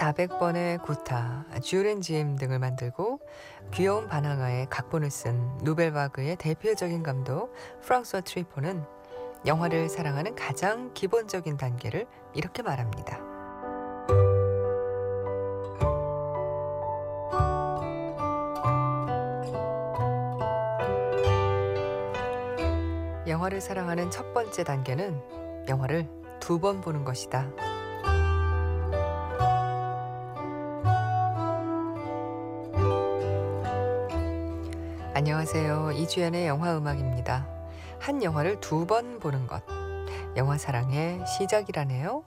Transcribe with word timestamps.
400번의 0.00 0.82
구타, 0.82 1.44
쥬렌짐 1.62 2.36
등을 2.36 2.58
만들고 2.58 3.20
귀여운 3.74 4.08
반항아의 4.08 4.68
각본을 4.70 5.10
쓴 5.10 5.58
노벨바그의 5.62 6.36
대표적인 6.36 7.02
감독 7.02 7.52
프랑스와 7.82 8.22
트리포는 8.22 8.82
영화를 9.44 9.90
사랑하는 9.90 10.34
가장 10.36 10.92
기본적인 10.94 11.58
단계를 11.58 12.06
이렇게 12.34 12.62
말합니다. 12.62 13.20
영화를 23.26 23.60
사랑하는 23.60 24.10
첫 24.10 24.32
번째 24.32 24.64
단계는 24.64 25.68
영화를 25.68 26.08
두 26.40 26.58
번 26.58 26.80
보는 26.80 27.04
것이다. 27.04 27.50
안녕하세요. 35.20 35.92
이주연의 35.92 36.46
영화 36.46 36.74
음악입니다. 36.78 37.46
한 38.00 38.22
영화를 38.22 38.58
두 38.58 38.86
번 38.86 39.18
보는 39.18 39.46
것. 39.46 39.62
영화 40.34 40.56
사랑의 40.56 41.20
시작이라네요. 41.26 42.24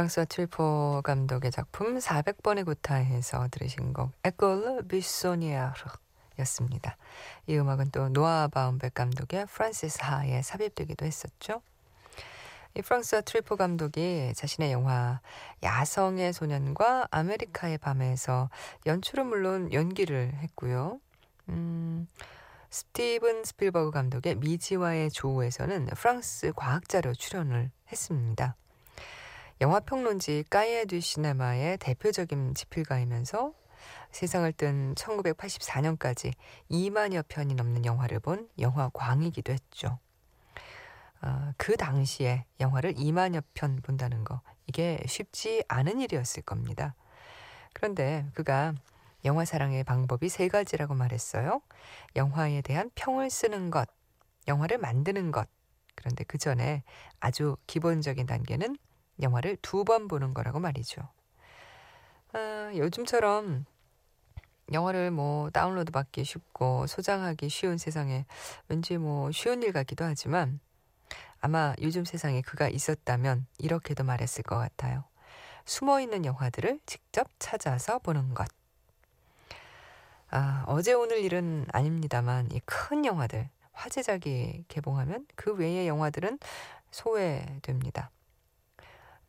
프랑수아 0.00 0.24
트뤼포 0.24 1.02
감독의 1.04 1.50
작품 1.50 1.98
400번의 1.98 2.64
구타에서 2.64 3.48
들으신 3.50 3.92
곡 3.92 4.12
École 4.24 4.84
Buissonnière였습니다. 4.88 6.96
이 7.46 7.58
음악은 7.58 7.90
또 7.90 8.08
노아 8.08 8.48
바움백 8.48 8.94
감독의 8.94 9.44
프란시스 9.44 9.98
하에 10.00 10.40
삽입되기도 10.40 11.04
했었죠. 11.04 11.60
이 12.74 12.80
프랑수아 12.80 13.20
트뤼포 13.20 13.56
감독이 13.56 14.32
자신의 14.34 14.72
영화 14.72 15.20
야성의 15.62 16.32
소년과 16.32 17.08
아메리카의 17.10 17.76
밤에서 17.76 18.48
연출은 18.86 19.26
물론 19.26 19.70
연기를 19.70 20.32
했고요. 20.36 20.98
음, 21.50 22.08
스티븐 22.70 23.44
스필버그 23.44 23.90
감독의 23.90 24.36
미지와의 24.36 25.10
조우에서는 25.10 25.88
프랑스 25.88 26.54
과학자로 26.56 27.12
출연을 27.12 27.70
했습니다. 27.92 28.56
영화평론지 29.60 30.44
까이에 30.48 30.86
듀 30.86 31.00
시네마의 31.00 31.76
대표적인 31.78 32.54
지필가이면서 32.54 33.52
세상을 34.10 34.50
뜬 34.54 34.94
1984년까지 34.94 36.32
2만여 36.70 37.26
편이 37.28 37.54
넘는 37.54 37.84
영화를 37.84 38.20
본 38.20 38.48
영화 38.58 38.88
광이기도 38.88 39.52
했죠. 39.52 39.98
어, 41.20 41.52
그 41.58 41.76
당시에 41.76 42.46
영화를 42.58 42.94
2만여 42.94 43.42
편 43.52 43.82
본다는 43.82 44.24
거 44.24 44.40
이게 44.66 44.98
쉽지 45.06 45.62
않은 45.68 46.00
일이었을 46.00 46.42
겁니다. 46.42 46.94
그런데 47.74 48.26
그가 48.32 48.72
영화 49.26 49.44
사랑의 49.44 49.84
방법이 49.84 50.30
세 50.30 50.48
가지라고 50.48 50.94
말했어요. 50.94 51.60
영화에 52.16 52.62
대한 52.62 52.90
평을 52.94 53.28
쓰는 53.28 53.70
것, 53.70 53.90
영화를 54.48 54.78
만드는 54.78 55.32
것. 55.32 55.50
그런데 55.94 56.24
그 56.24 56.38
전에 56.38 56.82
아주 57.20 57.58
기본적인 57.66 58.24
단계는 58.24 58.78
영화를 59.22 59.56
두 59.62 59.84
번 59.84 60.08
보는 60.08 60.34
거라고 60.34 60.60
말이죠. 60.60 61.02
아, 62.32 62.70
요즘처럼 62.74 63.64
영화를 64.72 65.10
뭐 65.10 65.50
다운로드 65.50 65.90
받기 65.90 66.24
쉽고 66.24 66.86
소장하기 66.86 67.48
쉬운 67.48 67.76
세상에 67.76 68.24
왠지 68.68 68.98
뭐 68.98 69.32
쉬운 69.32 69.62
일 69.62 69.72
같기도 69.72 70.04
하지만 70.04 70.60
아마 71.40 71.74
요즘 71.82 72.04
세상에 72.04 72.42
그가 72.42 72.68
있었다면 72.68 73.46
이렇게도 73.58 74.04
말했을 74.04 74.44
것 74.44 74.56
같아요. 74.58 75.04
숨어 75.66 76.00
있는 76.00 76.24
영화들을 76.24 76.80
직접 76.86 77.28
찾아서 77.38 77.98
보는 78.00 78.34
것. 78.34 78.48
아, 80.30 80.64
어제 80.66 80.92
오늘 80.92 81.18
일은 81.18 81.66
아닙니다만 81.72 82.50
이 82.52 82.60
큰 82.64 83.04
영화들 83.04 83.48
화제작이 83.72 84.64
개봉하면 84.68 85.26
그 85.34 85.54
외의 85.54 85.88
영화들은 85.88 86.38
소외됩니다. 86.90 88.10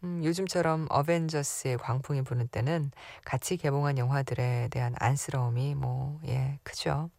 음, 0.04 0.24
요즘처럼 0.24 0.88
어벤져스의 0.90 1.78
광풍이 1.78 2.24
부는 2.24 2.48
때는 2.48 2.92
같이 3.24 3.56
개봉한 3.58 3.98
영화들에 3.98 4.70
대한 4.72 4.96
안쓰러움이 4.98 5.76
뭐, 5.76 6.20
예, 6.28 6.60
크죠. 6.64 7.12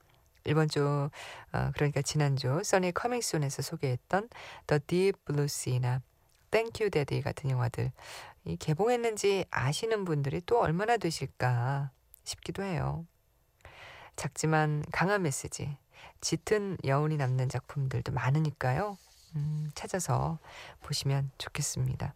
이번 0.45 0.69
주, 0.69 1.09
어, 1.53 1.71
그러니까 1.75 2.03
지난주, 2.03 2.61
써니 2.65 2.93
커밍순에서 2.93 3.63
소개했던 3.63 4.29
The 4.67 4.81
Deep 4.87 5.19
Blue 5.25 5.45
Sea나 5.45 6.03
Thank 6.51 6.85
You 6.85 6.91
Daddy 6.91 7.23
같은 7.23 7.51
영화들, 7.51 7.93
이 8.45 8.57
개봉했는지 8.57 9.45
아시는 9.51 10.05
분들이 10.05 10.41
또 10.45 10.61
얼마나 10.61 10.97
되실까 10.97 11.93
싶기도 12.25 12.65
해요. 12.65 13.07
작지만 14.17 14.85
강한 14.91 15.23
메시지, 15.23 15.77
짙은 16.21 16.79
여운이 16.85 17.17
남는 17.17 17.49
작품들도 17.49 18.13
많으니까요. 18.13 18.99
음, 19.37 19.71
찾아서 19.77 20.39
보시면 20.83 21.31
좋겠습니다. 21.39 22.15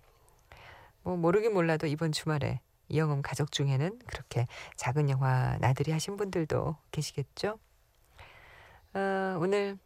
뭐 1.06 1.16
모르긴 1.16 1.54
몰라도 1.54 1.86
이번 1.86 2.10
주말에 2.10 2.58
이영음 2.88 3.22
가족 3.22 3.52
중에는 3.52 4.00
그렇게 4.08 4.48
작은 4.74 5.08
영화 5.08 5.56
나들이 5.60 5.92
하신 5.92 6.16
분들도 6.16 6.76
계시겠죠? 6.90 7.60
어, 8.92 9.38
오늘 9.38 9.78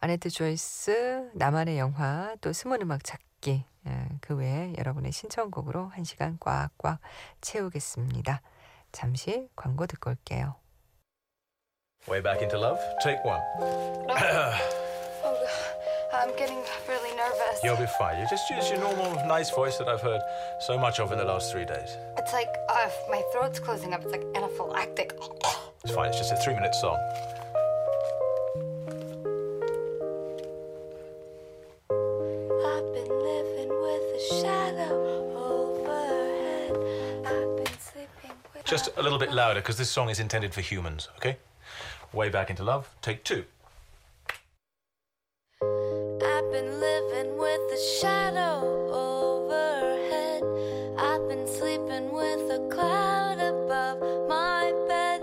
아네트 0.00 0.30
조이스 0.30 1.32
나만의 1.34 1.78
영화 1.78 2.34
또 2.40 2.54
숨은 2.54 2.80
음악 2.80 3.04
찾기 3.04 3.66
어, 3.84 4.08
그 4.22 4.34
외에 4.34 4.72
여러분의 4.78 5.12
신청곡으로 5.12 5.88
한 5.88 6.04
시간 6.04 6.38
꽉꽉 6.40 6.98
채우겠습니다. 7.42 8.40
잠시 8.92 9.46
광고 9.54 9.86
듣고 9.86 10.08
올게요. 10.08 10.54
Way 12.08 12.22
back 12.22 12.40
into 12.40 12.58
love. 12.58 12.80
Take 13.02 13.20
one. 13.24 13.42
I'm 16.14 16.36
getting 16.36 16.62
really 16.88 17.16
nervous. 17.16 17.60
You'll 17.64 17.76
be 17.76 17.86
fine. 17.98 18.20
You 18.20 18.26
just 18.28 18.50
use 18.50 18.68
your 18.68 18.80
normal, 18.80 19.14
nice 19.26 19.50
voice 19.50 19.78
that 19.78 19.88
I've 19.88 20.02
heard 20.02 20.20
so 20.60 20.78
much 20.78 21.00
of 21.00 21.10
in 21.10 21.16
the 21.16 21.24
last 21.24 21.50
three 21.50 21.64
days. 21.64 21.96
It's 22.18 22.34
like 22.34 22.48
uh, 22.68 22.90
my 23.10 23.22
throat's 23.32 23.58
closing 23.58 23.94
up. 23.94 24.02
It's 24.02 24.12
like 24.12 24.20
anaphylactic. 24.34 25.12
It's 25.82 25.94
fine. 25.94 26.10
It's 26.10 26.18
just 26.18 26.32
a 26.32 26.36
three-minute 26.36 26.74
song. 26.74 26.98
I've 31.90 32.92
been 32.92 33.08
living 33.08 33.70
with 33.70 34.04
a 34.14 34.20
shadow 34.42 35.32
overhead. 35.34 36.76
I've 37.26 37.56
been 37.56 37.78
sleeping 37.78 38.36
with. 38.54 38.64
Just 38.66 38.90
a 38.98 39.02
little 39.02 39.18
bit 39.18 39.32
louder 39.32 39.60
because 39.60 39.78
this 39.78 39.90
song 39.90 40.10
is 40.10 40.20
intended 40.20 40.52
for 40.52 40.60
humans. 40.60 41.08
Okay. 41.16 41.38
Way 42.12 42.28
back 42.28 42.50
into 42.50 42.62
love. 42.64 42.94
Take 43.00 43.24
two. 43.24 43.46
I've 46.52 46.64
been 46.64 46.80
living 46.80 47.38
with 47.38 47.72
a 47.72 47.78
shadow 47.78 48.90
overhead. 48.92 50.42
I've 50.98 51.26
been 51.26 51.46
sleeping 51.46 52.12
with 52.12 52.50
a 52.50 52.68
cloud 52.68 53.38
above 53.38 53.98
my 54.28 54.70
bed. 54.86 55.22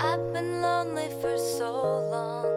I've 0.00 0.32
been 0.32 0.62
lonely 0.62 1.10
for 1.20 1.38
so 1.38 1.70
long. 2.10 2.50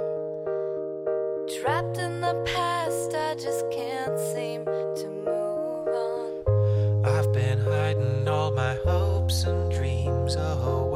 Trapped 1.61 1.99
in 1.99 2.19
the 2.21 2.33
past, 2.43 3.13
I 3.13 3.35
just 3.35 3.69
can't 3.69 4.19
seem 4.33 4.65
to 4.65 5.07
move 5.23 5.87
on. 5.87 7.05
I've 7.05 7.31
been 7.31 7.59
hiding 7.59 8.27
all 8.27 8.49
my 8.49 8.73
hopes 8.83 9.43
and 9.43 9.71
dreams 9.71 10.35
away 10.35 10.86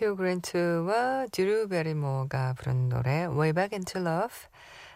휴 0.00 0.16
그랜트와 0.16 1.26
드루 1.30 1.68
베리모어가 1.68 2.54
부른 2.54 2.88
노래 2.88 3.26
Way 3.26 3.52
Back 3.52 3.76
Into 3.76 4.00
Love 4.00 4.34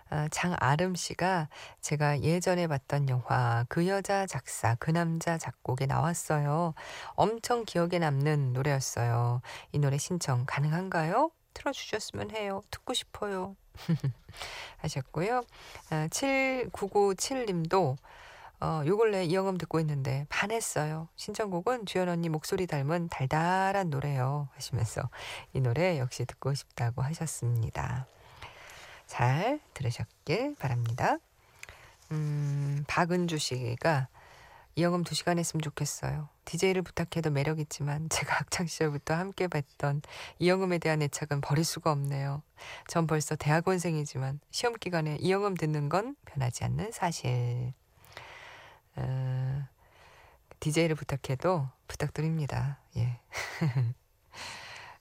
아, 0.08 0.28
장아름 0.30 0.94
씨가 0.94 1.50
제가 1.82 2.22
예전에 2.22 2.66
봤던 2.66 3.10
영화 3.10 3.66
그 3.68 3.86
여자 3.86 4.24
작사 4.24 4.76
그 4.76 4.90
남자 4.90 5.36
작곡에 5.36 5.84
나왔어요. 5.84 6.72
엄청 7.16 7.66
기억에 7.66 7.98
남는 7.98 8.54
노래였어요. 8.54 9.42
이 9.72 9.78
노래 9.78 9.98
신청 9.98 10.44
가능한가요? 10.46 11.30
틀어주셨으면 11.52 12.30
해요. 12.30 12.62
듣고 12.70 12.94
싶어요. 12.94 13.56
하셨고요. 14.78 15.44
아, 15.90 16.08
7997님도 16.08 17.98
어, 18.60 18.82
요 18.86 18.96
근래 18.96 19.24
이영음 19.24 19.58
듣고 19.58 19.80
있는데 19.80 20.26
반했어요. 20.28 21.08
신청곡은 21.16 21.86
주연 21.86 22.08
언니 22.08 22.28
목소리 22.28 22.66
닮은 22.66 23.08
달달한 23.08 23.90
노래요. 23.90 24.48
하시면서 24.54 25.10
이 25.52 25.60
노래 25.60 25.98
역시 25.98 26.24
듣고 26.24 26.54
싶다고 26.54 27.02
하셨습니다. 27.02 28.06
잘 29.06 29.60
들으셨길 29.74 30.56
바랍니다. 30.58 31.18
음, 32.12 32.84
박은주 32.86 33.38
씨가 33.38 34.08
이영음 34.76 35.04
두 35.04 35.14
시간 35.14 35.38
했으면 35.38 35.62
좋겠어요. 35.62 36.28
DJ를 36.44 36.82
부탁해도 36.82 37.30
매력 37.30 37.60
있지만 37.60 38.08
제가 38.10 38.34
학창 38.34 38.66
시절부터 38.66 39.14
함께 39.14 39.46
봤던 39.46 40.02
이영음에 40.40 40.78
대한 40.78 41.02
애착은 41.02 41.40
버릴 41.40 41.64
수가 41.64 41.92
없네요. 41.92 42.42
전 42.88 43.06
벌써 43.06 43.36
대학원생이지만 43.36 44.40
시험 44.50 44.74
기간에 44.74 45.16
이영음 45.20 45.54
듣는 45.54 45.88
건 45.88 46.16
변하지 46.24 46.64
않는 46.64 46.90
사실. 46.92 47.72
어, 48.96 49.68
DJ를 50.60 50.96
부탁해도 50.96 51.68
부탁드립니다. 51.88 52.78
예. 52.96 53.20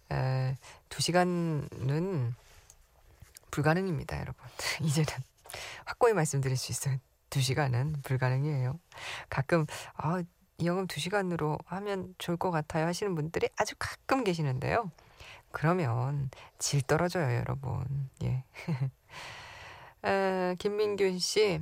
어, 0.10 0.56
두 0.90 1.02
시간은 1.02 2.36
불가능입니다, 3.52 4.20
여러분. 4.20 4.46
이제는 4.82 5.08
확고히 5.86 6.14
말씀드릴 6.14 6.58
수 6.58 6.72
있어요. 6.72 6.98
두 7.30 7.42
시간은 7.42 8.02
불가능이에요. 8.04 8.80
가끔 9.30 9.66
아, 9.96 10.22
이 10.58 10.66
영업 10.66 10.88
두 10.88 11.00
시간으로 11.00 11.58
하면 11.66 12.14
좋을 12.18 12.38
것 12.38 12.52
같아요 12.52 12.86
하시는 12.86 13.16
분들이 13.16 13.50
아주 13.58 13.76
가끔 13.80 14.24
계시는데요. 14.24 14.92
그러면 15.52 16.30
질 16.58 16.82
떨어져요, 16.82 17.36
여러분. 17.38 18.10
예. 18.24 18.44
아, 20.02 20.56
김민균 20.60 21.20
씨 21.20 21.62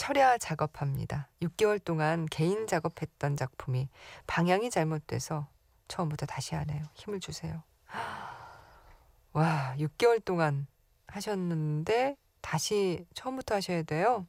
철야 0.00 0.38
작업합니다. 0.38 1.28
6개월 1.42 1.84
동안 1.84 2.24
개인 2.30 2.66
작업했던 2.66 3.36
작품이 3.36 3.90
방향이 4.26 4.70
잘못돼서 4.70 5.46
처음부터 5.88 6.24
다시 6.24 6.54
하네요. 6.54 6.84
힘을 6.94 7.20
주세요. 7.20 7.62
와, 9.34 9.74
6개월 9.78 10.24
동안 10.24 10.66
하셨는데 11.06 12.16
다시 12.40 13.04
처음부터 13.12 13.56
하셔야 13.56 13.82
돼요. 13.82 14.26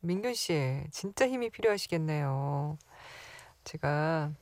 민균 0.00 0.34
씨, 0.34 0.84
진짜 0.90 1.28
힘이 1.28 1.50
필요하시겠네요. 1.50 2.76
제가 3.62 4.32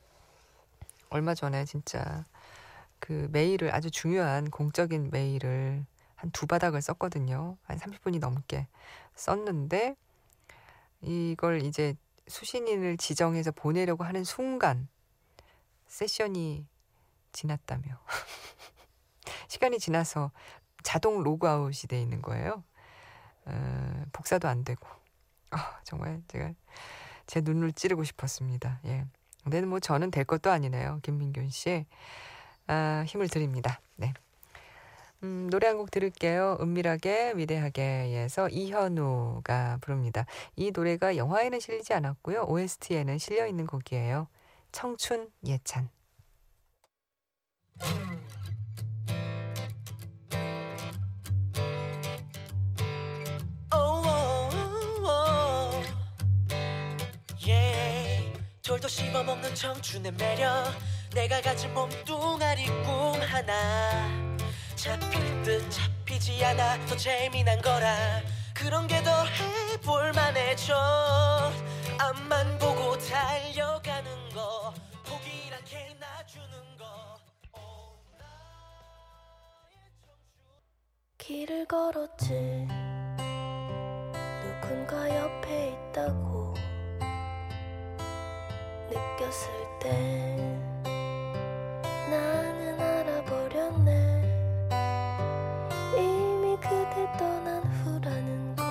얼마 1.10 1.34
전에 1.34 1.66
진짜 1.66 2.24
그 3.00 3.28
메일을 3.32 3.74
아주 3.74 3.90
중요한 3.90 4.48
공적인 4.48 5.10
메일을 5.10 5.84
한 6.14 6.30
두 6.30 6.46
바닥을 6.46 6.80
썼거든요. 6.80 7.58
한 7.64 7.76
30분이 7.76 8.18
넘게 8.18 8.66
썼는데 9.14 9.96
이걸 11.02 11.62
이제 11.62 11.94
수신인을 12.28 12.96
지정해서 12.96 13.50
보내려고 13.50 14.04
하는 14.04 14.24
순간 14.24 14.88
세션이 15.86 16.66
지났다며. 17.32 17.98
시간이 19.48 19.78
지나서 19.78 20.30
자동 20.82 21.22
로그아웃이 21.22 21.88
돼 21.88 22.00
있는 22.00 22.22
거예요. 22.22 22.64
어, 23.44 24.04
복사도 24.12 24.48
안 24.48 24.64
되고. 24.64 24.86
아, 25.50 25.80
정말 25.84 26.22
제가 26.28 26.52
제 27.26 27.40
눈을 27.40 27.72
찌르고 27.72 28.04
싶었습니다. 28.04 28.80
예. 28.86 29.04
근데 29.42 29.60
뭐 29.62 29.80
저는 29.80 30.10
될 30.10 30.24
것도 30.24 30.50
아니네요. 30.50 31.00
김민균 31.02 31.50
씨. 31.50 31.86
아, 32.66 33.04
힘을 33.06 33.28
드립니다. 33.28 33.80
네. 33.96 34.14
음, 35.22 35.48
노래 35.50 35.68
한 35.68 35.76
곡 35.76 35.90
들을게요. 35.90 36.58
은밀하게 36.60 37.34
위대하게에서 37.36 38.48
이현우가 38.48 39.78
부릅니다. 39.80 40.26
이 40.56 40.70
노래가 40.72 41.16
영화에는 41.16 41.60
실리지 41.60 41.94
않았고요. 41.94 42.44
OST에는 42.48 43.18
실려 43.18 43.46
있는 43.46 43.66
곡이에요. 43.66 44.28
청춘 44.72 45.30
예찬. 45.46 45.88
Oh, 53.72 54.02
oh, 54.06 54.50
oh. 55.04 55.82
돌도 58.62 58.88
씹어먹는 58.88 59.54
청춘의 59.54 60.12
매력 60.12 60.64
내가 61.14 61.40
가진 61.42 61.72
몸뚱아리 61.74 62.66
꿈 62.66 63.20
하나 63.20 64.31
잡힐 64.82 65.42
듯 65.44 65.70
잡히지 65.70 66.44
않아 66.44 66.84
더 66.86 66.96
재미난 66.96 67.62
거라. 67.62 68.20
그런 68.52 68.88
게 68.88 69.00
더 69.04 69.24
해볼 69.24 70.12
만해져 70.12 70.74
앞만 71.98 72.58
보고 72.58 72.98
달려가는 72.98 74.28
거 74.30 74.74
포기란 75.04 75.64
게 75.64 75.96
놔주는 76.00 76.78
거. 76.78 77.16
길을 81.18 81.66
걸었지. 81.66 82.66
누군가 84.42 85.08
옆에 85.16 85.76
있다고 85.92 86.54
느꼈을 88.90 89.48
때 89.80 90.61
그대 96.92 97.10
떠난 97.16 97.64
후라는 97.64 98.54
걸 98.54 98.66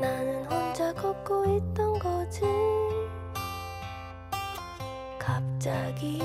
나는 0.00 0.44
혼자 0.44 0.94
걷고 0.94 1.44
있던 1.56 1.98
거지. 1.98 2.42
갑자기 5.18 6.20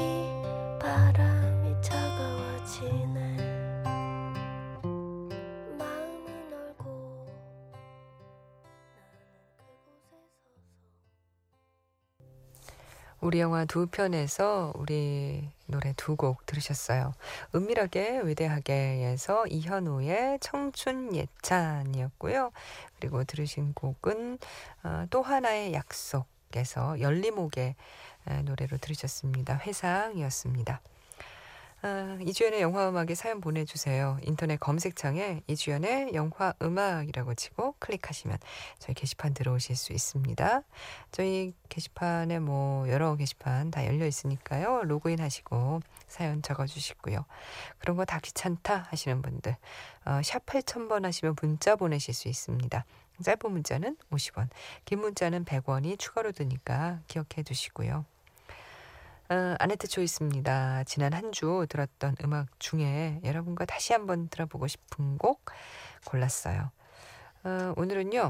바람이 0.80 1.82
차가워지네. 1.82 3.38
우리 13.22 13.40
영화 13.40 13.66
두 13.66 13.88
편에서 13.88 14.74
우리 14.76 15.50
노래 15.70 15.94
두 15.96 16.16
곡 16.16 16.46
들으셨어요. 16.46 17.14
은밀하게 17.56 18.22
위대하게에서 18.26 19.48
이현우의 19.48 20.40
청춘 20.42 21.16
예찬이었고요. 21.16 22.52
그리고 23.00 23.24
들으신 23.24 23.74
곡은 23.74 24.40
어, 24.84 25.06
또 25.10 25.22
하나의 25.22 25.74
약속에서 25.74 27.00
열리목의 27.00 27.76
에, 28.28 28.42
노래로 28.42 28.78
들으셨습니다. 28.80 29.58
회상이었습니다. 29.60 30.82
아, 31.82 32.18
이주연의 32.22 32.62
영화 32.62 32.90
음악에 32.90 33.16
사연 33.16 33.40
보내주세요. 33.40 34.20
인터넷 34.24 34.60
검색창에 34.60 35.44
이주연의 35.48 36.14
영화 36.14 36.54
음악이라고 36.62 37.36
치고 37.36 37.76
클릭하시면 37.80 38.38
저희 38.80 38.94
게시판 38.94 39.34
들어오실 39.34 39.78
수 39.78 39.94
있습니다. 39.94 40.64
저희 41.12 41.54
게시판에 41.70 42.40
뭐 42.40 42.90
여러 42.90 43.16
게시판 43.16 43.72
다 43.72 43.86
열려 43.86 44.06
있으니까요. 44.06 44.84
로그인 44.84 45.22
하시고 45.22 45.80
사연 46.08 46.42
적어주시고요. 46.42 47.24
그런 47.78 47.96
거 47.96 48.04
다 48.04 48.20
귀찮다 48.20 48.88
하시는 48.90 49.22
분들 49.22 49.56
어, 50.06 50.20
샵 50.24 50.46
8000번 50.48 51.04
하시면 51.04 51.36
문자 51.42 51.78
보내실 51.78 52.14
수 52.14 52.28
있습니다. 52.28 52.84
짧은 53.24 53.52
문자는 53.52 53.96
50원, 54.12 54.50
긴 54.86 55.00
문자는 55.00 55.46
100원이 55.46 55.98
추가로 56.00 56.32
드니까 56.34 57.00
기억해 57.08 57.44
두시고요. 57.46 58.06
어, 59.30 59.56
아네트 59.60 59.88
초이스입니다. 59.88 60.84
지난 60.86 61.14
한 61.14 61.32
주 61.32 61.66
들었던 61.70 62.16
음악 62.24 62.48
중에 62.60 63.22
여러분과 63.24 63.66
다시 63.66 63.94
한번 63.94 64.28
들어보고 64.30 64.68
싶은 64.68 65.18
곡 65.20 65.46
골랐어요. 66.06 66.72
어, 67.44 67.74
오늘은요. 67.78 68.30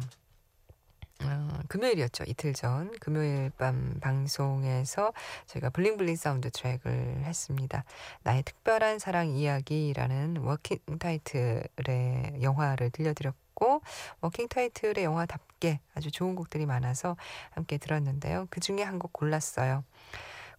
어, 1.24 1.60
금요일이었죠. 1.70 2.26
이틀 2.28 2.54
전 2.54 2.92
금요일 3.00 3.52
밤 3.58 3.96
방송에서 4.02 5.14
저희가 5.48 5.70
bling 5.70 5.93
bling 5.93 6.16
사운드 6.18 6.50
트랙을 6.52 7.24
했습니다. 7.24 7.84
나의 8.24 8.44
특별한 8.44 9.00
사랑 9.00 9.30
이야기라는 9.30 10.38
워킹 10.38 10.80
타이틀의 11.00 12.42
영화를 12.42 12.90
들려드렸고 12.92 13.82
워킹 14.22 14.48
타이틀의 14.50 15.04
영화답게 15.06 15.80
아주 15.94 16.12
좋은 16.12 16.36
곡들이 16.36 16.66
많아서 16.66 17.16
함께 17.52 17.78
들었는데요. 17.78 18.48
그 18.50 18.60
중에 18.60 18.84
한 18.84 19.00
곡 19.00 19.14
골랐어요. 19.14 19.84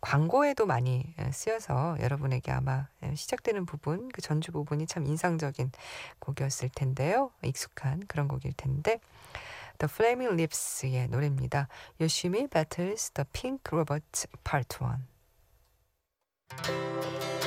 광고에도 0.00 0.66
많이 0.66 1.14
예, 1.18 1.30
쓰여서 1.30 1.98
여러분에게 2.00 2.50
아마 2.52 2.88
예, 3.02 3.14
시작되는 3.14 3.66
부분, 3.66 4.08
그 4.08 4.22
전주 4.22 4.52
부분이 4.52 4.86
참 4.86 5.06
인상적인 5.06 5.72
곡이었을 6.18 6.70
텐데요. 6.74 7.30
익숙한 7.42 8.06
그런 8.06 8.28
곡일 8.28 8.52
텐데. 8.56 9.00
The 9.78 9.88
Flaming 9.90 10.34
Lips의 10.34 11.08
노래입니다. 11.08 11.68
요시미 12.00 12.48
Battles 12.48 13.12
the 13.12 13.26
Pink 13.32 13.62
Robot 13.72 14.26
Part 14.44 14.78
1. 14.82 17.39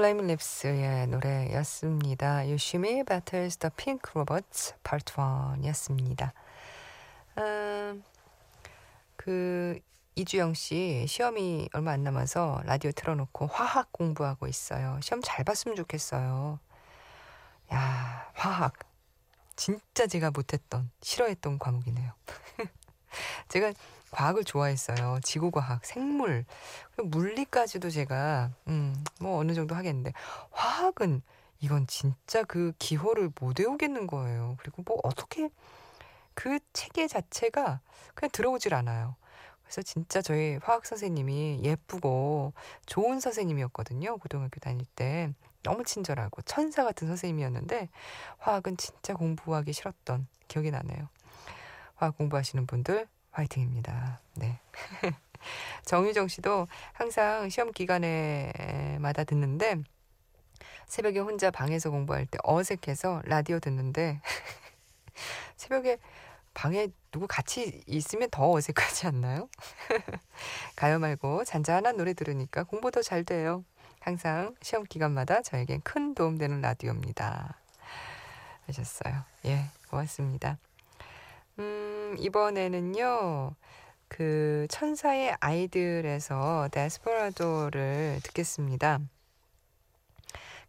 아, 0.00 0.02
The 0.02 0.12
Flaming 0.14 0.32
Lips의 0.32 1.06
노래였습니다. 1.08 2.48
유시미 2.48 3.04
Battles 3.04 3.58
the 3.58 3.70
Pink 3.76 4.00
Robots 4.14 4.74
Part 4.82 5.12
1이었습니다. 5.12 6.32
음, 7.36 8.02
그 9.16 9.78
이주영 10.14 10.54
씨 10.54 11.04
시험이 11.06 11.68
얼마 11.74 11.92
안 11.92 12.02
남아서 12.02 12.62
라디오 12.64 12.92
틀어놓고 12.92 13.46
화학 13.48 13.92
공부하고 13.92 14.46
있어요. 14.46 14.98
시험 15.02 15.20
잘 15.22 15.44
봤으면 15.44 15.76
좋겠어요. 15.76 16.58
야, 17.74 18.30
화학. 18.32 18.78
진짜 19.54 20.06
제가 20.06 20.30
못했던, 20.30 20.90
싫어했던 21.02 21.58
과목이네요. 21.58 22.12
제가 23.48 23.74
과학을 24.10 24.44
좋아했어요. 24.44 25.20
지구과학, 25.22 25.84
생물, 25.84 26.44
물리까지도 26.96 27.90
제가 27.90 28.50
음, 28.68 29.04
뭐 29.20 29.38
어느 29.38 29.54
정도 29.54 29.74
하겠는데 29.74 30.12
화학은 30.50 31.22
이건 31.60 31.86
진짜 31.86 32.42
그 32.42 32.72
기호를 32.78 33.30
못 33.40 33.58
외우겠는 33.58 34.06
거예요. 34.06 34.56
그리고 34.58 34.82
뭐 34.84 34.98
어떻게 35.02 35.50
그 36.34 36.58
체계 36.72 37.06
자체가 37.06 37.80
그냥 38.14 38.30
들어오질 38.32 38.74
않아요. 38.74 39.16
그래서 39.62 39.82
진짜 39.82 40.20
저희 40.20 40.58
화학 40.62 40.84
선생님이 40.84 41.60
예쁘고 41.62 42.54
좋은 42.86 43.20
선생님이었거든요. 43.20 44.18
고등학교 44.18 44.58
다닐 44.58 44.84
때. 44.96 45.32
너무 45.62 45.84
친절하고 45.84 46.40
천사 46.42 46.84
같은 46.84 47.06
선생님이었는데 47.06 47.90
화학은 48.38 48.78
진짜 48.78 49.14
공부하기 49.14 49.72
싫었던 49.72 50.26
기억이 50.48 50.70
나네요. 50.70 51.08
화학 51.96 52.16
공부하시는 52.16 52.66
분들 52.66 53.06
화이팅입니다. 53.40 54.20
네. 54.36 54.58
정유정 55.86 56.28
씨도 56.28 56.68
항상 56.92 57.48
시험 57.48 57.72
기간에마다 57.72 59.24
듣는데 59.24 59.76
새벽에 60.86 61.20
혼자 61.20 61.50
방에서 61.50 61.90
공부할 61.90 62.26
때 62.26 62.38
어색해서 62.42 63.22
라디오 63.24 63.58
듣는데 63.58 64.20
새벽에 65.56 65.98
방에 66.52 66.88
누구 67.10 67.26
같이 67.26 67.82
있으면 67.86 68.28
더 68.30 68.50
어색하지 68.52 69.06
않나요? 69.06 69.48
가요 70.76 70.98
말고 70.98 71.44
잔잔한 71.44 71.96
노래 71.96 72.12
들으니까 72.12 72.64
공부 72.64 72.90
더 72.90 73.02
잘 73.02 73.24
돼요. 73.24 73.64
항상 74.00 74.54
시험 74.62 74.84
기간마다 74.84 75.42
저에겐 75.42 75.80
큰 75.82 76.14
도움되는 76.14 76.60
라디오입니다. 76.60 77.54
하셨어요. 78.66 79.24
예, 79.46 79.66
고맙습니다. 79.88 80.58
음, 81.58 82.16
이번에는요, 82.18 83.54
그 84.08 84.66
천사의 84.70 85.36
아이들에서 85.40 86.68
데스퍼라도를 86.72 88.20
듣겠습니다. 88.22 89.00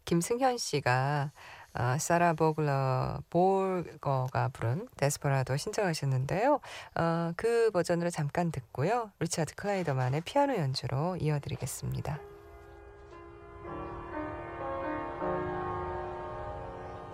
김승현 0.04 0.58
씨가 0.58 1.32
어, 1.74 1.96
사라 1.98 2.34
보글러 2.34 3.22
볼거가 3.30 4.50
부른 4.52 4.88
데스퍼라도 4.96 5.56
신청하셨는데요. 5.56 6.60
어, 6.96 7.32
그 7.36 7.70
버전으로 7.70 8.10
잠깐 8.10 8.52
듣고요. 8.52 9.10
리차드 9.20 9.54
클라이더만의 9.54 10.20
피아노 10.22 10.56
연주로 10.56 11.16
이어드리겠습니다. 11.16 12.20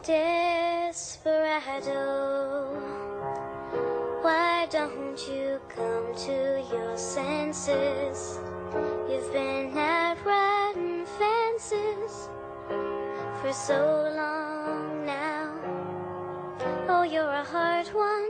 Desperado, 0.03 1.59
don't 5.18 5.28
you 5.28 5.60
come 5.70 6.14
to 6.16 6.64
your 6.72 6.98
senses? 6.98 8.40
You've 9.10 9.32
been 9.32 9.78
out 9.78 10.18
riding 10.26 11.06
fences 11.06 12.30
for 13.42 13.52
so 13.52 14.12
long 14.16 15.06
now. 15.06 15.54
Oh, 16.88 17.04
you're 17.04 17.24
a 17.24 17.44
hard 17.44 17.88
one. 17.88 18.30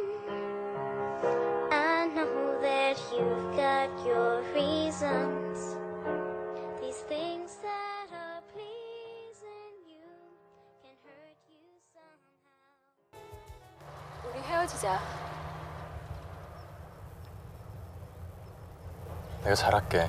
I 1.72 2.08
know 2.15 2.60
that 2.62 2.98
you've 3.12 3.56
got 3.56 3.89
your 4.06 4.42
reasons. 4.53 5.77
These 6.82 7.01
things 7.10 7.58
that 7.62 8.08
are 8.13 8.42
pleasing 8.53 9.75
you 9.88 10.08
can 10.82 10.96
hurt 11.03 11.39
you 11.50 11.80
somehow. 11.94 12.74
우리 14.30 14.39
헤어지자. 14.42 15.26
내가 19.42 19.54
잘할게. 19.54 20.09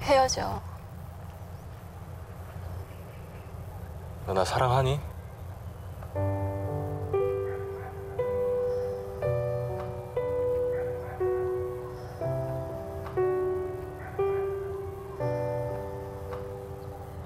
헤어져. 0.00 0.60
너 4.26 4.34
나 4.34 4.44
사랑하니? 4.44 5.00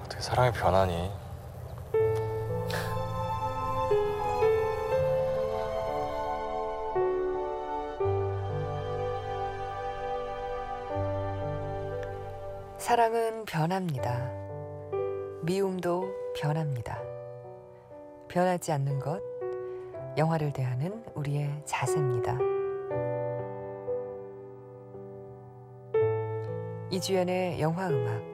어떻게 0.04 0.20
사랑이 0.20 0.52
변하니? 0.52 1.10
사랑은 12.92 13.46
변합니다. 13.46 14.30
미움도 15.44 16.12
변합니다. 16.36 17.00
변하지 18.28 18.70
않는 18.72 18.98
것, 18.98 19.18
영화를 20.18 20.52
대하는 20.52 21.02
우리의 21.14 21.62
자세입니다. 21.64 22.36
이주연의 26.90 27.62
영화 27.62 27.88
음악. 27.88 28.31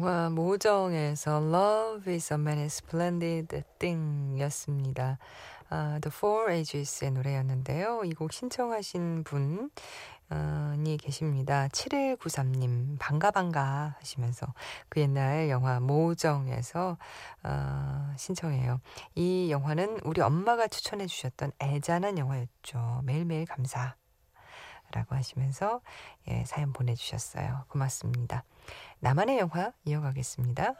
영화 0.00 0.30
모정에서 0.30 1.42
Love 1.42 2.10
is 2.14 2.32
a 2.32 2.38
many 2.38 2.64
splendid 2.64 3.62
thing 3.78 4.40
였습니다. 4.40 5.18
아, 5.68 5.98
The 6.00 6.10
Four 6.10 6.50
Ages의 6.50 7.10
노래였는데요. 7.10 8.00
이 8.06 8.14
곡 8.14 8.32
신청하신 8.32 9.24
분, 9.24 9.70
이 10.86 10.96
계십니다. 10.96 11.68
7193님, 11.68 12.96
반가, 12.98 13.30
반가 13.30 13.96
하시면서 13.98 14.46
그 14.88 15.02
옛날 15.02 15.50
영화 15.50 15.80
모정에서 15.80 16.96
어, 17.42 18.14
신청해요. 18.16 18.80
이 19.16 19.50
영화는 19.50 20.00
우리 20.04 20.22
엄마가 20.22 20.68
추천해 20.68 21.06
주셨던 21.06 21.52
애잔한 21.60 22.16
영화였죠. 22.16 23.02
매일매일 23.04 23.44
감사. 23.44 23.99
라고 24.92 25.14
하시면서 25.14 25.80
예, 26.28 26.44
사연 26.44 26.72
보내주셨어요. 26.72 27.64
고맙습니다. 27.68 28.44
나만의 29.00 29.38
영화 29.38 29.72
이어가겠습니다. 29.84 30.74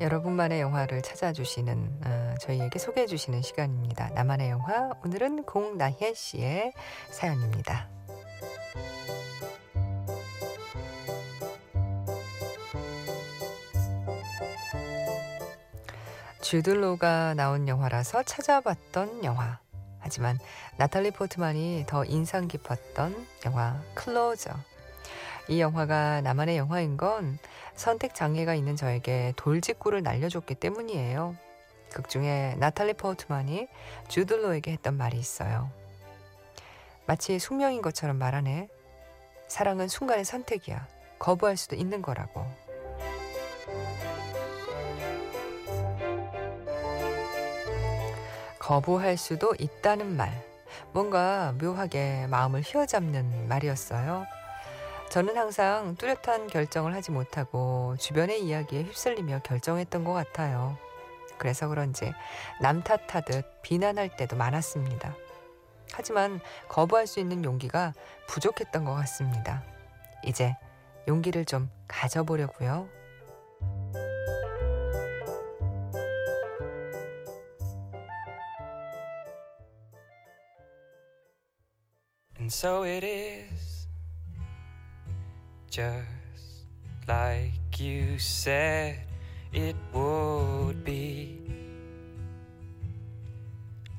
여러분만의 0.00 0.60
영화를 0.60 1.02
찾아주시는 1.02 2.00
어, 2.06 2.34
저희에게 2.40 2.78
소개해주시는 2.78 3.42
시간입니다. 3.42 4.08
나만의 4.10 4.48
영화 4.48 4.90
오늘은 5.04 5.44
공나혜 5.44 6.14
씨의 6.14 6.72
사연입니다. 7.10 7.99
주들로가 16.50 17.34
나온 17.34 17.68
영화라서 17.68 18.24
찾아봤던 18.24 19.22
영화. 19.22 19.60
하지만 20.00 20.36
나탈리 20.78 21.12
포트만이 21.12 21.84
더 21.86 22.04
인상 22.04 22.48
깊었던 22.48 23.14
영화 23.46 23.80
클로저. 23.94 24.50
이 25.46 25.60
영화가 25.60 26.22
나만의 26.22 26.56
영화인 26.56 26.96
건 26.96 27.38
선택 27.76 28.16
장애가 28.16 28.56
있는 28.56 28.74
저에게 28.74 29.32
돌직구를 29.36 30.02
날려줬기 30.02 30.56
때문이에요. 30.56 31.36
극 31.92 32.08
중에 32.08 32.56
나탈리 32.58 32.94
포트만이 32.94 33.68
주들로에게 34.08 34.72
했던 34.72 34.96
말이 34.96 35.20
있어요. 35.20 35.70
마치 37.06 37.38
숙명인 37.38 37.80
것처럼 37.80 38.18
말하네. 38.18 38.66
사랑은 39.46 39.86
순간의 39.86 40.24
선택이야. 40.24 40.84
거부할 41.20 41.56
수도 41.56 41.76
있는 41.76 42.02
거라고. 42.02 42.44
거부할 48.70 49.16
수도 49.16 49.52
있다는 49.58 50.16
말. 50.16 50.30
뭔가 50.92 51.52
묘하게 51.60 52.28
마음을 52.28 52.60
휘어잡는 52.60 53.48
말이었어요. 53.48 54.26
저는 55.08 55.36
항상 55.36 55.96
뚜렷한 55.96 56.46
결정을 56.46 56.94
하지 56.94 57.10
못하고 57.10 57.96
주변의 57.98 58.44
이야기에 58.44 58.84
휩쓸리며 58.84 59.40
결정했던 59.40 60.04
것 60.04 60.12
같아요. 60.12 60.78
그래서 61.36 61.66
그런지 61.66 62.12
남 62.60 62.84
탓하듯 62.84 63.44
비난할 63.62 64.16
때도 64.16 64.36
많았습니다. 64.36 65.16
하지만 65.92 66.38
거부할 66.68 67.08
수 67.08 67.18
있는 67.18 67.42
용기가 67.42 67.92
부족했던 68.28 68.84
것 68.84 68.94
같습니다. 68.94 69.64
이제 70.24 70.54
용기를 71.08 71.44
좀 71.44 71.68
가져보려고요. 71.88 72.99
And 82.50 82.54
so 82.56 82.82
it 82.82 83.04
is, 83.04 83.86
just 85.70 86.66
like 87.06 87.78
you 87.78 88.18
said 88.18 88.98
it 89.52 89.76
would 89.92 90.82
be. 90.82 91.38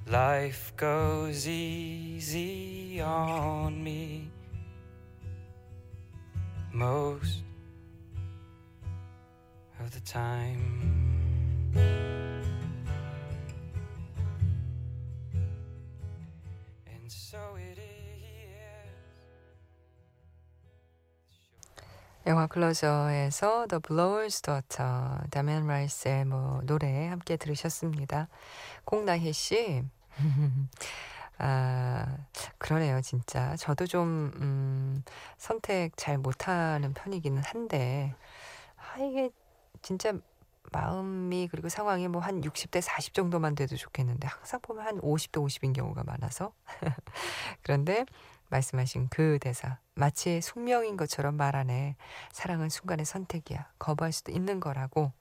Life 0.06 0.74
goes 0.76 1.48
easy 1.48 3.00
on 3.00 3.82
me 3.82 4.30
most 6.74 7.44
of 9.80 9.94
the 9.94 10.02
time. 10.02 10.92
영화 22.32 22.48
클로저에서 22.48 23.67
The 23.67 23.82
Blower's 23.82 24.41
Daughter, 24.41 25.28
다미안 25.32 25.67
라이스의 25.67 26.24
뭐 26.24 26.62
노래 26.63 27.08
함께 27.10 27.36
들으셨습니다. 27.36 28.30
공나희 28.86 29.34
씨, 29.34 29.84
아 31.39 32.17
그러네요, 32.58 33.02
진짜. 33.02 33.58
저도 33.58 33.86
좀 33.86 34.32
음, 34.38 35.04
선택 35.38 35.98
잘 35.98 36.17
못하는 36.17 36.94
편이기는 36.94 37.44
한데, 37.44 38.15
아 38.78 38.98
이게 39.02 39.30
진짜 39.82 40.13
마음이 40.72 41.50
그리고 41.52 41.67
상황이 41.67 42.08
뭐 42.08 42.22
한 42.22 42.39
60대 42.39 42.80
40 42.80 43.13
정도만 43.13 43.56
돼도 43.56 43.76
좋겠는데 43.76 44.26
항상 44.30 44.62
보면 44.62 44.86
한 44.86 45.02
50대 45.02 45.44
50인 45.46 45.74
경우가 45.76 46.04
많아서 46.06 46.54
그런데 47.62 48.06
말씀하신 48.52 49.08
그 49.10 49.40
대사 49.42 49.80
마치 49.96 50.42
숙명인 50.42 50.98
것처럼 50.98 51.36
말하네. 51.36 51.96
사랑은 52.32 52.70
순간의 52.70 53.06
선택이야. 53.06 53.68
거부할 53.80 54.12
수도 54.12 54.32
있는 54.32 54.60
거라고. 54.60 55.12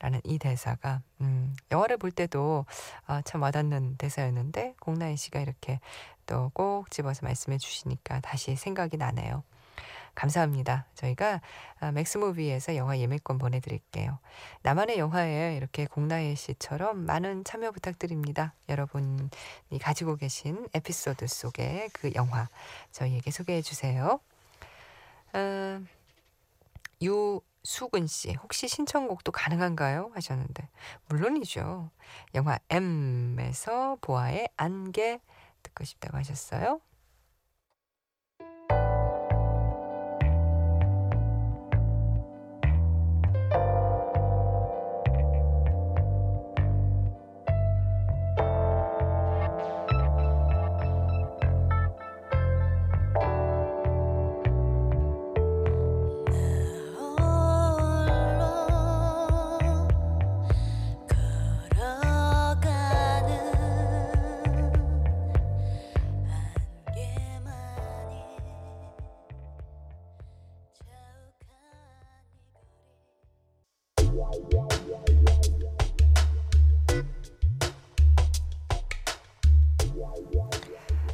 라는 0.00 0.20
이 0.24 0.38
대사가 0.38 1.00
음, 1.20 1.54
영화를 1.70 1.96
볼 1.96 2.10
때도 2.10 2.66
아, 3.06 3.22
참 3.22 3.42
와닿는 3.42 3.96
대사였는데 3.98 4.74
공나인 4.80 5.16
씨가 5.16 5.40
이렇게 5.40 5.78
또 6.26 6.50
꼭 6.54 6.90
집어서 6.90 7.24
말씀해 7.24 7.58
주시니까 7.58 8.20
다시 8.20 8.56
생각이 8.56 8.96
나네요. 8.96 9.44
감사합니다. 10.14 10.86
저희가 10.94 11.40
아, 11.80 11.92
맥스무비에서 11.92 12.76
영화 12.76 12.98
예매권 12.98 13.38
보내드릴게요. 13.38 14.18
나만의 14.62 14.98
영화에 14.98 15.56
이렇게 15.56 15.86
공나혜 15.86 16.34
씨처럼 16.34 17.06
많은 17.06 17.44
참여 17.44 17.70
부탁드립니다. 17.72 18.54
여러분이 18.68 19.28
가지고 19.80 20.16
계신 20.16 20.68
에피소드 20.74 21.26
속의 21.26 21.90
그 21.92 22.12
영화 22.14 22.48
저희에게 22.92 23.30
소개해 23.30 23.62
주세요. 23.62 24.20
아, 25.32 25.80
유수근 27.00 28.06
씨 28.06 28.34
혹시 28.34 28.68
신청곡도 28.68 29.32
가능한가요? 29.32 30.12
하셨는데 30.14 30.68
물론이죠. 31.08 31.90
영화 32.34 32.58
M에서 32.68 33.96
보아의 34.00 34.48
안개 34.56 35.20
듣고 35.62 35.84
싶다고 35.84 36.16
하셨어요. 36.18 36.80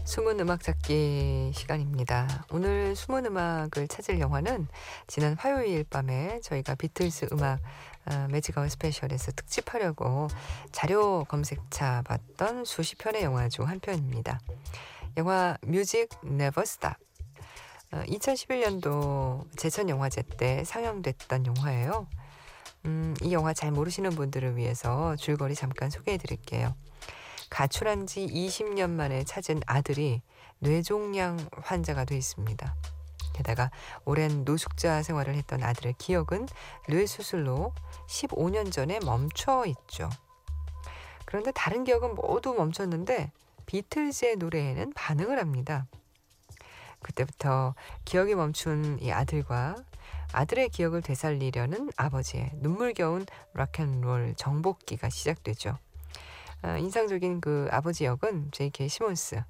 숨은 0.04 0.40
음악 0.40 0.62
찾기 0.62 1.52
시간입니다. 1.54 2.44
오늘 2.50 2.96
숨은 2.96 3.26
음악을 3.26 3.86
찾을 3.86 4.18
영화는 4.18 4.66
지난 5.06 5.34
화요일 5.34 5.84
밤에 5.84 6.40
저희가 6.40 6.74
비틀스 6.74 7.28
음악 7.32 7.60
어, 8.06 8.26
Magic 8.30 8.52
Hour 8.52 8.70
special에서 8.70 9.32
특집하려고 9.32 10.26
자료 10.72 11.24
검색차 11.24 12.02
봤던 12.02 12.64
수십 12.64 12.98
편의 12.98 13.22
영화 13.22 13.48
중 13.48 13.66
한 13.66 13.78
편입니다. 13.78 14.40
영화 15.18 15.56
Music 15.62 16.08
Never 16.24 16.64
Stop. 16.64 16.96
2011년도 17.92 19.46
제천 19.56 19.88
영화제 19.88 20.22
때 20.22 20.64
상영됐던 20.64 21.46
영화예요. 21.46 22.06
음, 22.84 23.14
이 23.22 23.32
영화 23.32 23.52
잘 23.52 23.70
모르시는 23.70 24.10
분들을 24.10 24.56
위해서 24.56 25.16
줄거리 25.16 25.54
잠깐 25.54 25.90
소개해 25.90 26.18
드릴게요. 26.18 26.74
가출한 27.50 28.06
지 28.06 28.26
20년 28.26 28.90
만에 28.90 29.24
찾은 29.24 29.60
아들이 29.66 30.22
뇌종양 30.58 31.38
환자가 31.52 32.04
돼 32.04 32.16
있습니다. 32.16 32.74
게다가 33.34 33.70
오랜 34.04 34.44
노숙자 34.44 35.02
생활을 35.02 35.34
했던 35.34 35.62
아들의 35.62 35.94
기억은 35.98 36.48
뇌 36.88 37.06
수술로 37.06 37.72
15년 38.08 38.72
전에 38.72 38.98
멈춰 39.04 39.64
있죠. 39.66 40.10
그런데 41.24 41.52
다른 41.52 41.84
기억은 41.84 42.14
모두 42.14 42.54
멈췄는데 42.54 43.30
비틀즈의 43.66 44.36
노래에는 44.36 44.92
반응을 44.94 45.38
합니다. 45.38 45.86
그때부터 47.00 47.74
기억이 48.04 48.34
멈춘 48.34 48.98
이 49.00 49.12
아들과 49.12 49.76
아들의 50.32 50.68
기억을 50.68 51.02
되살리려는 51.02 51.90
아버지의 51.96 52.50
눈물겨운 52.56 53.26
락앤롤 53.54 54.34
정복기가 54.36 55.08
시작되죠. 55.08 55.78
아, 56.62 56.76
인상적인 56.76 57.40
그 57.40 57.68
아버지 57.70 58.04
역은 58.04 58.50
J.K. 58.50 58.88
시몬스, 58.88 59.42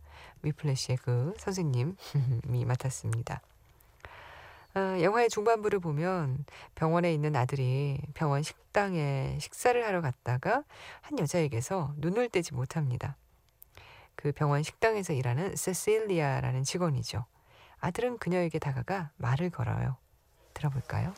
위플래시의 0.43 0.99
그 0.99 1.35
선생님이 1.39 1.95
맡았습니다. 2.67 3.41
아, 4.75 5.01
영화의 5.01 5.31
중반부를 5.31 5.81
보면 5.81 6.45
병원에 6.75 7.13
있는 7.13 7.35
아들이 7.35 7.99
병원 8.15 8.43
식당에 8.43 9.39
식사를 9.41 9.85
하러 9.85 10.01
갔다가 10.01 10.63
한 11.01 11.19
여자에게서 11.19 11.95
눈을 11.97 12.29
떼지 12.29 12.55
못합니다. 12.55 13.17
그 14.15 14.33
병원 14.33 14.63
식당에서 14.63 15.13
일하는 15.13 15.57
세실리아라는 15.57 16.65
직원이죠. 16.65 17.25
아들은 17.81 18.19
그녀에게 18.19 18.59
다가가 18.59 19.11
말을 19.17 19.51
걸어요. 19.51 19.97
들어볼까요? 20.58 21.14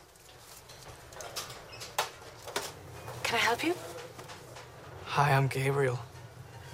Can 3.24 3.36
I 3.36 3.42
help 3.42 3.64
you? 3.64 3.74
Hi, 5.06 5.32
I'm 5.34 5.48
Gabriel. 5.48 6.00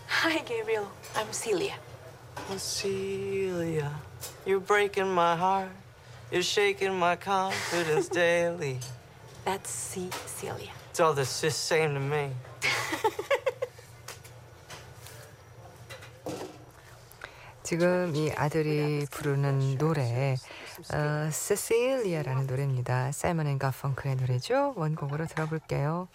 Hi, 0.07 0.39
Gabriel. 0.39 0.87
I'm 1.15 1.31
Celia. 1.31 1.75
Oh, 2.49 2.57
Celia, 2.57 3.91
you're 4.45 4.59
breaking 4.59 5.09
my 5.13 5.35
heart. 5.35 5.69
You're 6.31 6.43
shaking 6.43 6.97
my 6.97 7.15
confidence 7.15 8.07
daily. 8.09 8.79
That's 9.45 9.69
C. 9.69 10.09
Celia. 10.25 10.71
It's 10.89 10.99
all 10.99 11.13
the 11.13 11.25
sis 11.25 11.55
same 11.55 11.93
to 11.93 11.99
me. 11.99 12.31
지금 17.63 18.13
이 18.15 18.31
아들이 18.35 19.05
부르는 19.09 19.77
노래 19.77 20.35
어, 20.92 21.30
세실리아라는 21.30 22.46
노래입니다. 22.46 23.12
사이먼 23.12 23.46
앤 23.46 23.58
가펑크의 23.58 24.16
노래죠. 24.16 24.74
원곡으로 24.76 25.26
들어볼게요. 25.26 26.08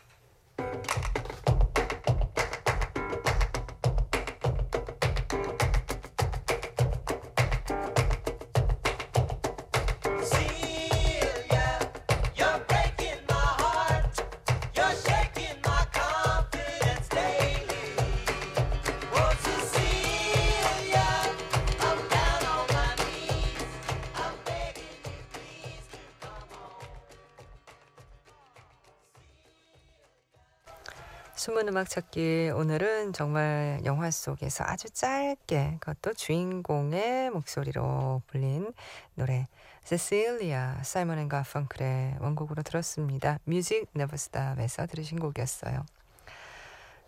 숨은 31.61 31.67
음악 31.67 31.89
찾기 31.89 32.53
오늘은 32.55 33.13
정말 33.13 33.81
영화 33.85 34.09
속에서 34.09 34.63
아주 34.65 34.89
짧게 34.89 35.77
그것도 35.79 36.15
주인공의 36.15 37.29
목소리로 37.29 38.23
불린 38.25 38.73
노래 39.13 39.47
세실리아 39.83 40.81
사이먼 40.81 41.19
앤 41.19 41.29
가펑클의 41.29 42.15
원곡으로 42.19 42.63
들었습니다. 42.63 43.37
Music 43.43 43.85
Never 43.93 44.17
Stop에서 44.17 44.87
들으신 44.87 45.19
곡이었어요. 45.19 45.85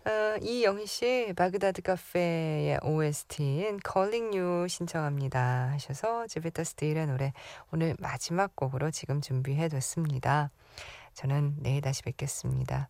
어, 0.06 0.36
이영희 0.40 0.86
씨 0.86 1.32
바그다드 1.36 1.82
카페의 1.82 2.78
OST인 2.84 3.80
Calling 3.84 4.38
You 4.38 4.68
신청합니다 4.68 5.70
하셔서 5.72 6.28
제베타 6.28 6.62
스틸의 6.62 7.08
노래 7.08 7.32
오늘 7.72 7.96
마지막 7.98 8.54
곡으로 8.54 8.92
지금 8.92 9.20
준비해뒀습니다. 9.20 10.50
저는 11.14 11.56
내일 11.58 11.80
다시 11.80 12.02
뵙겠습니다. 12.02 12.88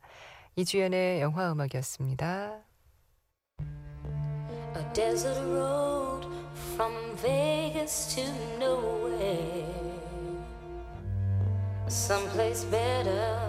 이주연의 0.56 1.22
영화 1.22 1.52
음악이었습니다. 1.52 2.60
A 4.76 4.94
desert 4.94 5.40
road 5.48 6.28
from 6.76 6.94
Vegas 7.18 8.16
to 8.16 8.24
nowhere. 8.60 9.66
Someplace 11.88 12.66
better 12.66 13.40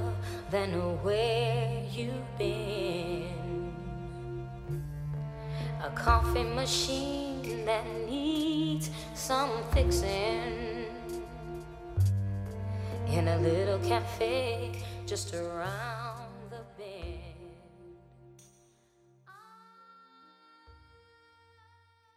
than 0.51 0.73
where 1.03 1.85
you've 1.93 2.39
been. 2.39 3.29
A 5.83 5.91
coffee 5.95 6.45
machine 6.45 7.65
that 7.67 7.85
needs 8.07 8.91
some 9.15 9.51
fixing. 9.73 10.87
In 13.09 13.29
a 13.29 13.37
little 13.39 13.79
cafe 13.81 14.73
just 15.07 15.35
around 15.35 16.04